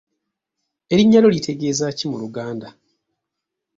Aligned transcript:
Erinnya 0.93 1.19
lyo 1.21 1.29
litegeeza 1.35 1.85
ki 1.97 2.05
mu 2.11 2.17
Luganda. 2.23 2.67